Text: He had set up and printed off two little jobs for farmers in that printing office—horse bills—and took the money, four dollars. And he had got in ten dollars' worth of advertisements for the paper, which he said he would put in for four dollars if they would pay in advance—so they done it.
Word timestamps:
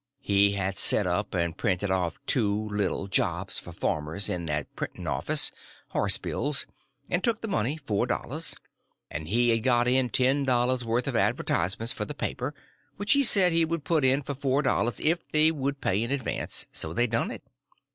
He 0.23 0.53
had 0.53 0.79
set 0.79 1.05
up 1.05 1.35
and 1.35 1.55
printed 1.55 1.91
off 1.91 2.17
two 2.25 2.67
little 2.69 3.07
jobs 3.07 3.59
for 3.59 3.71
farmers 3.71 4.29
in 4.29 4.47
that 4.47 4.75
printing 4.75 5.05
office—horse 5.05 6.17
bills—and 6.17 7.23
took 7.23 7.41
the 7.41 7.47
money, 7.47 7.77
four 7.77 8.07
dollars. 8.07 8.55
And 9.11 9.27
he 9.27 9.49
had 9.51 9.61
got 9.61 9.87
in 9.87 10.09
ten 10.09 10.43
dollars' 10.43 10.83
worth 10.83 11.07
of 11.07 11.15
advertisements 11.15 11.93
for 11.93 12.05
the 12.05 12.15
paper, 12.15 12.55
which 12.97 13.13
he 13.13 13.23
said 13.23 13.51
he 13.51 13.63
would 13.63 13.83
put 13.83 14.03
in 14.03 14.23
for 14.23 14.33
four 14.33 14.63
dollars 14.63 14.99
if 14.99 15.31
they 15.31 15.51
would 15.51 15.81
pay 15.81 16.01
in 16.01 16.09
advance—so 16.09 16.93
they 16.95 17.05
done 17.05 17.29
it. 17.29 17.43